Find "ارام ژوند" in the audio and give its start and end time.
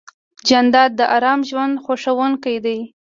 1.15-1.75